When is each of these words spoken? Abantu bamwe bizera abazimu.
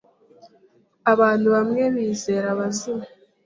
Abantu 1.13 1.47
bamwe 1.55 1.83
bizera 1.95 2.47
abazimu. 2.53 3.05